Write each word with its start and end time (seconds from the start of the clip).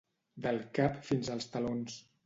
Del 0.45 0.57
cap 0.79 0.97
fins 1.11 1.33
als 1.37 1.49
talons. 1.57 2.05